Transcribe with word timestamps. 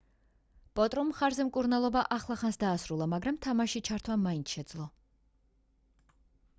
პოტრომ 0.77 1.09
მხარზე 1.11 1.45
მკურნალობა 1.49 2.03
ახლახანს 2.17 2.59
დაასრულა 2.65 3.09
მაგრამ 3.13 3.39
თამაშში 3.47 3.83
ჩართვა 3.91 4.19
მაინც 4.27 4.57
შეძლო 4.57 4.91